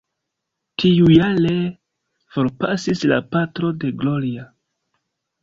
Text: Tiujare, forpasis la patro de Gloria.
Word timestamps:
Tiujare, 0.83 1.51
forpasis 2.37 3.05
la 3.13 3.21
patro 3.37 3.71
de 3.85 3.93
Gloria. 4.01 4.49